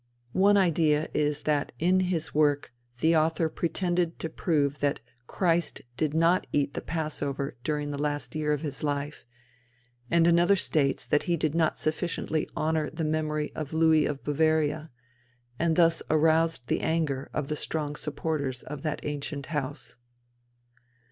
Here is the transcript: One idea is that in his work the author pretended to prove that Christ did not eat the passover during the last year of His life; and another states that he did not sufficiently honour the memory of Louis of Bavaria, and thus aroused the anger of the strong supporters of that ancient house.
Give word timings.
One 0.33 0.57
idea 0.57 1.09
is 1.13 1.43
that 1.43 1.73
in 1.77 1.99
his 1.99 2.33
work 2.33 2.71
the 3.01 3.15
author 3.15 3.49
pretended 3.49 4.17
to 4.17 4.29
prove 4.29 4.79
that 4.79 4.99
Christ 5.27 5.81
did 5.95 6.15
not 6.15 6.47
eat 6.51 6.73
the 6.73 6.81
passover 6.81 7.55
during 7.63 7.91
the 7.91 8.01
last 8.01 8.35
year 8.35 8.51
of 8.51 8.61
His 8.63 8.81
life; 8.83 9.27
and 10.09 10.25
another 10.25 10.55
states 10.55 11.05
that 11.05 11.25
he 11.29 11.37
did 11.37 11.53
not 11.53 11.77
sufficiently 11.77 12.49
honour 12.57 12.89
the 12.89 13.03
memory 13.03 13.53
of 13.53 13.73
Louis 13.75 14.07
of 14.07 14.23
Bavaria, 14.23 14.89
and 15.59 15.75
thus 15.75 16.01
aroused 16.09 16.67
the 16.67 16.79
anger 16.81 17.29
of 17.31 17.47
the 17.47 17.55
strong 17.55 17.95
supporters 17.95 18.63
of 18.63 18.81
that 18.81 19.01
ancient 19.05 19.45
house. 19.53 19.97